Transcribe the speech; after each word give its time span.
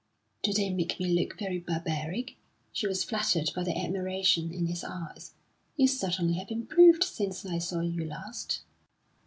"Do 0.41 0.51
they 0.51 0.71
make 0.71 0.99
me 0.99 1.13
look 1.13 1.37
very 1.37 1.59
barbaric?" 1.59 2.35
She 2.73 2.87
was 2.87 3.03
flattered 3.03 3.51
by 3.55 3.61
the 3.63 3.77
admiration 3.77 4.51
in 4.51 4.65
his 4.65 4.83
eyes. 4.83 5.35
"You 5.77 5.87
certainly 5.87 6.33
have 6.39 6.49
improved 6.49 7.03
since 7.03 7.45
I 7.45 7.59
saw 7.59 7.81
you 7.81 8.05
last." 8.05 8.61